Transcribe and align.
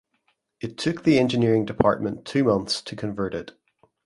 It 0.61 0.79
took 0.79 1.03
the 1.03 1.19
Engineering 1.19 1.63
department 1.63 2.25
two 2.25 2.43
months 2.43 2.81
to 2.81 2.95
convert 2.95 3.35
it. 3.35 3.51